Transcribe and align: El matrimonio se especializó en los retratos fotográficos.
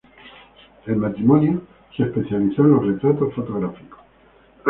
El 0.87 0.95
matrimonio 0.95 1.61
se 1.95 2.01
especializó 2.05 2.63
en 2.63 2.71
los 2.71 2.87
retratos 2.87 3.35
fotográficos. 3.35 3.99